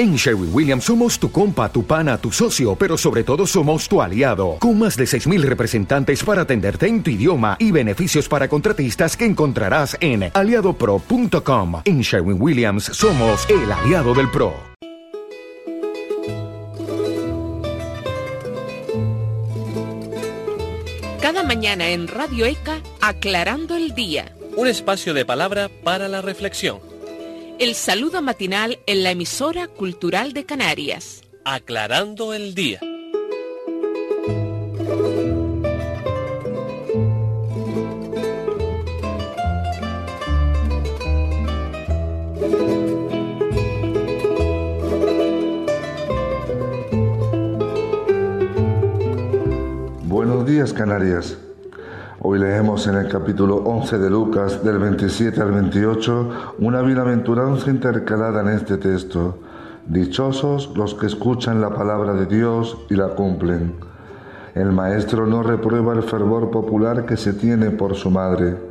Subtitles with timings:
[0.00, 4.00] En Sherwin Williams somos tu compa, tu pana, tu socio, pero sobre todo somos tu
[4.00, 9.14] aliado, con más de 6.000 representantes para atenderte en tu idioma y beneficios para contratistas
[9.14, 11.82] que encontrarás en aliadopro.com.
[11.84, 14.54] En Sherwin Williams somos el aliado del PRO.
[21.20, 24.32] Cada mañana en Radio ECA, aclarando el día.
[24.56, 26.89] Un espacio de palabra para la reflexión
[27.60, 31.20] el saludo matinal en la emisora cultural de Canarias.
[31.44, 32.80] Aclarando el día.
[50.06, 51.36] Buenos días Canarias.
[52.22, 58.42] Hoy leemos en el capítulo 11 de Lucas, del 27 al 28, una bienaventuranza intercalada
[58.42, 59.38] en este texto.
[59.86, 63.76] Dichosos los que escuchan la palabra de Dios y la cumplen.
[64.54, 68.69] El maestro no reprueba el fervor popular que se tiene por su madre.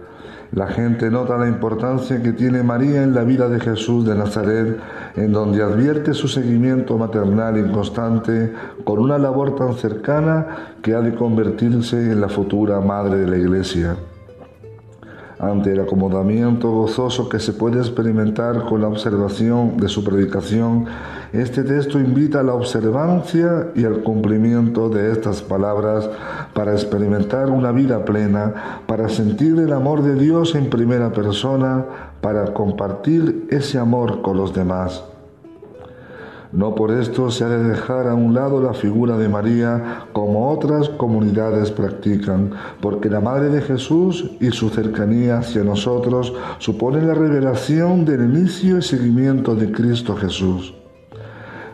[0.52, 4.80] La gente nota la importancia que tiene María en la vida de Jesús de Nazaret,
[5.16, 8.52] en donde advierte su seguimiento maternal inconstante
[8.84, 13.38] con una labor tan cercana que ha de convertirse en la futura madre de la
[13.38, 13.96] Iglesia
[15.40, 20.86] ante el acomodamiento gozoso que se puede experimentar con la observación de su predicación,
[21.32, 26.10] este texto invita a la observancia y al cumplimiento de estas palabras
[26.54, 31.86] para experimentar una vida plena, para sentir el amor de Dios en primera persona,
[32.20, 35.04] para compartir ese amor con los demás.
[36.52, 40.50] No por esto se ha de dejar a un lado la figura de María como
[40.50, 47.14] otras comunidades practican, porque la Madre de Jesús y su cercanía hacia nosotros suponen la
[47.14, 50.74] revelación del inicio y seguimiento de Cristo Jesús.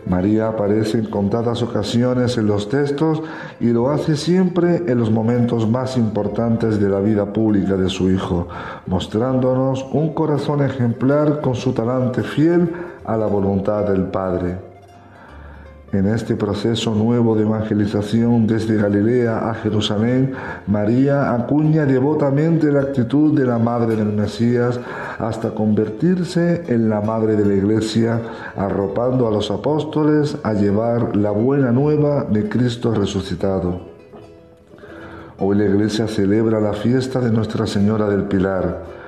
[0.06, 3.24] María aparece en contadas ocasiones en los textos
[3.60, 8.12] y lo hace siempre en los momentos más importantes de la vida pública de su
[8.12, 8.48] Hijo,
[8.86, 12.72] mostrándonos un corazón ejemplar con su talante fiel
[13.06, 14.58] a la voluntad del Padre.
[15.92, 20.34] En este proceso nuevo de evangelización desde Galilea a Jerusalén,
[20.68, 24.78] María acuña devotamente la actitud de la Madre del Mesías
[25.20, 28.20] hasta convertirse en la Madre de la Iglesia,
[28.58, 33.80] arropando a los apóstoles a llevar la buena nueva de Cristo resucitado.
[35.40, 39.05] Hoy la Iglesia celebra la fiesta de Nuestra Señora del Pilar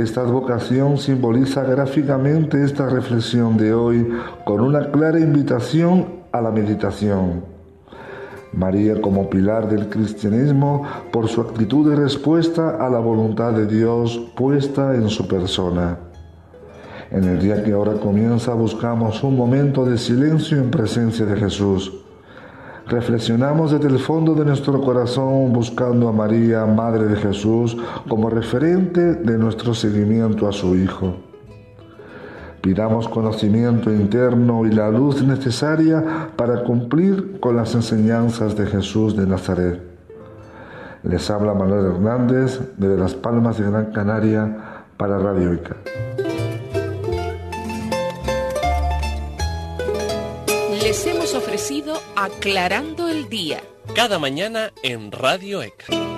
[0.00, 4.08] esta advocación simboliza gráficamente esta reflexión de hoy
[4.44, 7.44] con una clara invitación a la meditación.
[8.52, 14.32] María como pilar del cristianismo por su actitud de respuesta a la voluntad de Dios
[14.36, 15.98] puesta en su persona.
[17.10, 22.05] En el día que ahora comienza buscamos un momento de silencio en presencia de Jesús
[22.88, 27.76] reflexionamos desde el fondo de nuestro corazón buscando a María, Madre de Jesús,
[28.08, 31.16] como referente de nuestro seguimiento a su Hijo.
[32.60, 39.26] Pidamos conocimiento interno y la luz necesaria para cumplir con las enseñanzas de Jesús de
[39.26, 39.80] Nazaret.
[41.04, 45.76] Les habla Manuel Hernández de Las Palmas de Gran Canaria para Radio Ica.
[50.86, 53.60] Les hemos ofrecido Aclarando el Día.
[53.92, 56.15] Cada mañana en Radio ECA.